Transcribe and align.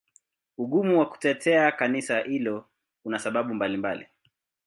Ugumu 0.57 0.99
wa 0.99 1.09
kutetea 1.09 1.71
Kanisa 1.71 2.19
hilo 2.19 2.65
una 3.05 3.19
sababu 3.19 3.53
mbalimbali. 3.53 4.05